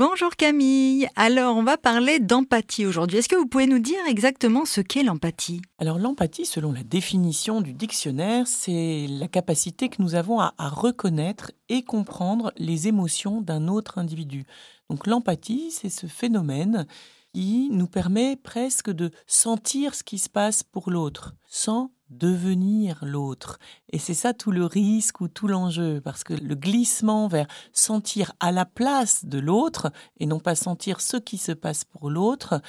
Bonjour 0.00 0.34
Camille. 0.34 1.08
Alors, 1.14 1.58
on 1.58 1.62
va 1.62 1.76
parler 1.76 2.20
d'empathie 2.20 2.86
aujourd'hui. 2.86 3.18
Est-ce 3.18 3.28
que 3.28 3.36
vous 3.36 3.46
pouvez 3.46 3.66
nous 3.66 3.80
dire 3.80 3.98
exactement 4.08 4.64
ce 4.64 4.80
qu'est 4.80 5.02
l'empathie? 5.02 5.60
Alors, 5.76 5.98
l'empathie, 5.98 6.46
selon 6.46 6.72
la 6.72 6.82
définition 6.82 7.60
du 7.60 7.74
dictionnaire, 7.74 8.46
c'est 8.46 9.04
la 9.10 9.28
capacité 9.28 9.90
que 9.90 10.00
nous 10.00 10.14
avons 10.14 10.40
à, 10.40 10.54
reconnaître 10.58 11.52
et 11.68 11.82
comprendre 11.82 12.50
les 12.56 12.88
émotions 12.88 13.42
d'un 13.42 13.68
autre 13.68 13.98
individu. 13.98 14.46
Donc, 14.88 15.06
l'empathie, 15.06 15.70
c'est 15.70 15.90
ce 15.90 16.06
phénomène 16.06 16.86
qui 17.34 17.68
nous 17.70 17.86
permet 17.86 18.36
presque 18.36 18.90
de 18.90 19.10
sentir 19.26 19.94
ce 19.94 20.02
qui 20.02 20.16
se 20.16 20.30
passe 20.30 20.62
pour 20.62 20.90
l'autre, 20.90 21.34
sans 21.46 21.92
devenir 22.10 22.98
l'autre. 23.02 23.58
Et 23.90 23.98
c'est 23.98 24.14
ça 24.14 24.34
tout 24.34 24.50
le 24.50 24.64
risque 24.66 25.20
ou 25.20 25.28
tout 25.28 25.48
l'enjeu, 25.48 26.00
parce 26.00 26.24
que 26.24 26.34
le 26.34 26.54
glissement 26.54 27.28
vers 27.28 27.46
sentir 27.72 28.32
à 28.40 28.52
la 28.52 28.66
place 28.66 29.24
de 29.24 29.38
l'autre 29.38 29.92
et 30.18 30.26
non 30.26 30.40
pas 30.40 30.54
sentir 30.54 31.00
ce 31.00 31.16
qui 31.16 31.38
se 31.38 31.52
passe 31.52 31.84
pour 31.84 32.10
l'autre 32.10 32.60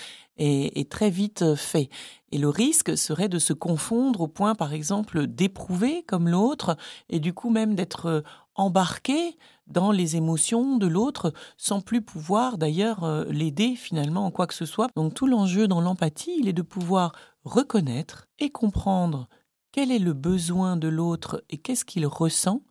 est, 0.41 0.89
très 0.89 1.09
vite 1.09 1.55
fait. 1.55 1.89
Et 2.31 2.37
le 2.37 2.49
risque 2.49 2.97
serait 2.97 3.29
de 3.29 3.39
se 3.39 3.53
confondre 3.53 4.21
au 4.21 4.27
point, 4.27 4.55
par 4.55 4.73
exemple, 4.73 5.27
d'éprouver 5.27 6.03
comme 6.03 6.27
l'autre 6.27 6.77
et 7.09 7.19
du 7.19 7.33
coup 7.33 7.49
même 7.49 7.75
d'être 7.75 8.23
embarqué 8.55 9.37
dans 9.67 9.91
les 9.91 10.15
émotions 10.15 10.77
de 10.77 10.87
l'autre 10.87 11.33
sans 11.57 11.81
plus 11.81 12.01
pouvoir 12.01 12.57
d'ailleurs 12.57 13.03
euh, 13.03 13.25
l'aider 13.29 13.75
finalement 13.75 14.25
en 14.25 14.31
quoi 14.31 14.47
que 14.47 14.53
ce 14.53 14.65
soit. 14.65 14.89
Donc 14.95 15.13
tout 15.13 15.27
l'enjeu 15.27 15.67
dans 15.67 15.81
l'empathie, 15.81 16.35
il 16.39 16.47
est 16.47 16.53
de 16.53 16.61
pouvoir 16.61 17.13
reconnaître 17.43 18.27
et 18.39 18.49
comprendre 18.49 19.27
quel 19.71 19.91
est 19.91 19.99
le 19.99 20.13
besoin 20.13 20.75
de 20.75 20.89
l'autre 20.89 21.43
et 21.49 21.57
qu'est-ce 21.57 21.85
qu'il 21.85 22.05
ressent 22.05 22.61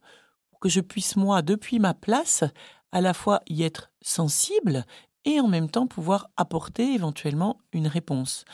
pour 0.50 0.60
que 0.60 0.68
je 0.68 0.80
puisse 0.80 1.16
moi, 1.16 1.40
depuis 1.40 1.78
ma 1.78 1.94
place, 1.94 2.44
à 2.92 3.00
la 3.00 3.14
fois 3.14 3.40
y 3.48 3.62
être 3.62 3.90
sensible 4.02 4.84
et 5.24 5.40
en 5.40 5.48
même 5.48 5.70
temps 5.70 5.86
pouvoir 5.86 6.30
apporter 6.36 6.94
éventuellement 6.94 7.58
une 7.72 7.86
réponse. 7.86 8.44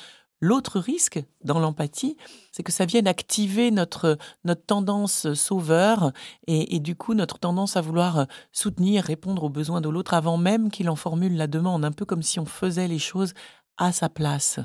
L'autre 0.41 0.81
risque 0.81 1.25
dans 1.45 1.59
l'empathie, 1.59 2.17
c'est 2.53 2.63
que 2.63 2.73
ça 2.73 2.85
vienne 2.85 3.07
activer 3.07 3.71
notre, 3.71 4.19
notre 4.45 4.65
tendance 4.67 5.33
sauveur 5.33 6.13
et, 6.47 6.77
et, 6.77 6.79
du 6.79 6.95
coup 6.95 7.15
notre 7.15 7.39
tendance 7.39 7.77
à 7.77 7.81
vouloir 7.81 8.27
soutenir, 8.53 9.05
répondre 9.05 9.45
aux 9.45 9.49
besoins 9.49 9.81
de 9.81 9.89
l'autre 9.89 10.13
avant 10.13 10.37
même 10.37 10.71
qu'il 10.71 10.91
en 10.91 10.97
formule 10.97 11.37
la 11.37 11.47
demande, 11.47 11.87
un 11.87 11.93
peu 11.93 12.05
comme 12.05 12.23
si 12.23 12.39
on 12.39 12.45
faisait 12.45 12.89
les 12.89 12.99
choses 12.99 13.33
à 13.79 13.93
sa 13.93 14.11
place. 14.11 14.61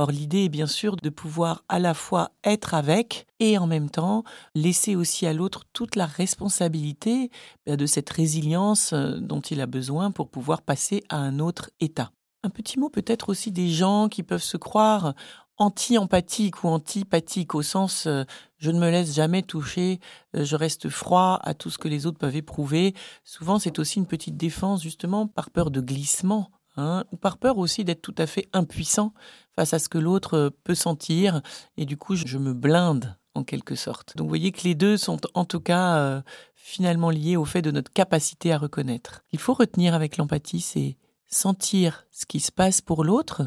Or, 0.00 0.12
l'idée 0.12 0.44
est 0.44 0.48
bien 0.48 0.66
sûr 0.66 0.96
de 0.96 1.10
pouvoir 1.10 1.62
à 1.68 1.78
la 1.78 1.92
fois 1.92 2.30
être 2.42 2.72
avec 2.72 3.26
et 3.38 3.58
en 3.58 3.66
même 3.66 3.90
temps 3.90 4.24
laisser 4.54 4.96
aussi 4.96 5.26
à 5.26 5.34
l'autre 5.34 5.64
toute 5.74 5.94
la 5.94 6.06
responsabilité 6.06 7.30
ben, 7.66 7.76
de 7.76 7.84
cette 7.84 8.08
résilience 8.08 8.94
euh, 8.94 9.18
dont 9.18 9.42
il 9.42 9.60
a 9.60 9.66
besoin 9.66 10.10
pour 10.10 10.30
pouvoir 10.30 10.62
passer 10.62 11.04
à 11.10 11.18
un 11.18 11.38
autre 11.38 11.68
état. 11.80 12.12
Un 12.42 12.48
petit 12.48 12.78
mot 12.78 12.88
peut-être 12.88 13.28
aussi 13.28 13.52
des 13.52 13.68
gens 13.68 14.08
qui 14.08 14.22
peuvent 14.22 14.42
se 14.42 14.56
croire 14.56 15.12
anti-empathiques 15.58 16.64
ou 16.64 16.68
antipathiques 16.68 17.54
au 17.54 17.60
sens 17.60 18.06
euh, 18.06 18.24
je 18.56 18.70
ne 18.70 18.78
me 18.78 18.90
laisse 18.90 19.14
jamais 19.14 19.42
toucher, 19.42 20.00
euh, 20.34 20.46
je 20.46 20.56
reste 20.56 20.88
froid 20.88 21.38
à 21.42 21.52
tout 21.52 21.68
ce 21.68 21.76
que 21.76 21.88
les 21.88 22.06
autres 22.06 22.16
peuvent 22.16 22.36
éprouver. 22.36 22.94
Souvent 23.22 23.58
c'est 23.58 23.78
aussi 23.78 23.98
une 23.98 24.06
petite 24.06 24.38
défense 24.38 24.82
justement 24.82 25.26
par 25.26 25.50
peur 25.50 25.70
de 25.70 25.82
glissement 25.82 26.50
Hein, 26.76 27.04
ou 27.10 27.16
par 27.16 27.38
peur 27.38 27.58
aussi 27.58 27.84
d'être 27.84 28.00
tout 28.00 28.14
à 28.16 28.26
fait 28.26 28.48
impuissant 28.52 29.12
face 29.56 29.74
à 29.74 29.80
ce 29.80 29.88
que 29.88 29.98
l'autre 29.98 30.34
euh, 30.34 30.50
peut 30.62 30.76
sentir, 30.76 31.42
et 31.76 31.84
du 31.84 31.96
coup 31.96 32.14
je 32.14 32.38
me 32.38 32.54
blinde 32.54 33.16
en 33.34 33.42
quelque 33.42 33.74
sorte. 33.74 34.16
Donc 34.16 34.26
vous 34.26 34.30
voyez 34.30 34.52
que 34.52 34.62
les 34.62 34.76
deux 34.76 34.96
sont 34.96 35.20
en 35.34 35.44
tout 35.44 35.60
cas 35.60 35.96
euh, 35.96 36.22
finalement 36.54 37.10
liés 37.10 37.36
au 37.36 37.44
fait 37.44 37.62
de 37.62 37.72
notre 37.72 37.92
capacité 37.92 38.52
à 38.52 38.58
reconnaître. 38.58 39.22
Il 39.32 39.40
faut 39.40 39.54
retenir 39.54 39.94
avec 39.94 40.16
l'empathie, 40.16 40.60
c'est 40.60 40.96
sentir 41.26 42.06
ce 42.12 42.24
qui 42.24 42.38
se 42.38 42.52
passe 42.52 42.80
pour 42.80 43.02
l'autre 43.02 43.42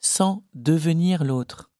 sans 0.00 0.44
devenir 0.54 1.24
l'autre. 1.24 1.70